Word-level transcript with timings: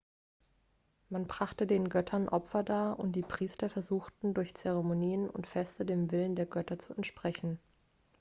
man 1.09 1.27
brachte 1.27 1.67
den 1.67 1.87
göttern 1.87 2.27
opfer 2.27 2.63
dar 2.63 2.97
und 2.97 3.11
die 3.11 3.21
priester 3.21 3.69
versuchten 3.69 4.33
durch 4.33 4.55
zeremonien 4.55 5.29
und 5.29 5.45
feste 5.45 5.85
dem 5.85 6.09
willen 6.09 6.35
der 6.35 6.47
götter 6.47 6.79
zu 6.79 6.95
entsprechen 6.95 7.59